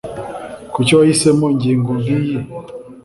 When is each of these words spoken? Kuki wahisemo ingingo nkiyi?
Kuki 0.73 0.91
wahisemo 0.97 1.45
ingingo 1.53 1.91
nkiyi? 2.01 2.37